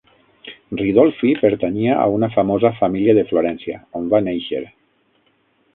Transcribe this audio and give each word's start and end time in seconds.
Ridolfi 0.79 1.33
pertanyia 1.43 1.99
a 2.05 2.07
una 2.15 2.31
famosa 2.37 2.73
família 2.81 3.17
de 3.19 3.27
Florència, 3.33 3.79
on 4.01 4.13
va 4.15 4.25
néixer. 4.31 4.65